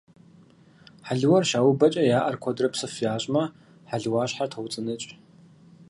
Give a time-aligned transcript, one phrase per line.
[1.07, 3.43] Хьэлыуэр щаубэкӀэ я Ӏэр куэдрэ псыф ящӀмэ,
[3.89, 5.07] хьэлыуащхьэр тоуцӀы-ныкӀ.